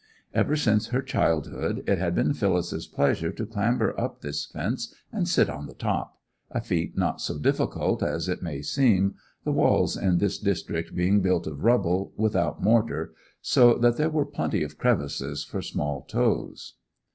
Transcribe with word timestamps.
Ever 0.33 0.55
since 0.55 0.87
her 0.87 1.03
childhood 1.03 1.83
it 1.85 1.99
had 1.99 2.15
been 2.15 2.33
Phyllis's 2.33 2.87
pleasure 2.87 3.31
to 3.33 3.45
clamber 3.45 3.93
up 4.01 4.21
this 4.21 4.47
fence 4.47 4.95
and 5.11 5.27
sit 5.27 5.47
on 5.47 5.67
the 5.67 5.75
top—a 5.75 6.59
feat 6.61 6.97
not 6.97 7.21
so 7.21 7.37
difficult 7.37 8.01
as 8.01 8.27
it 8.27 8.41
may 8.41 8.63
seem, 8.63 9.13
the 9.43 9.51
walls 9.51 9.95
in 9.95 10.17
this 10.17 10.39
district 10.39 10.95
being 10.95 11.21
built 11.21 11.45
of 11.45 11.63
rubble, 11.63 12.13
without 12.17 12.63
mortar, 12.63 13.13
so 13.43 13.75
that 13.75 13.97
there 13.97 14.09
were 14.09 14.25
plenty 14.25 14.63
of 14.63 14.79
crevices 14.79 15.43
for 15.43 15.61
small 15.61 16.01
toes. 16.01 16.77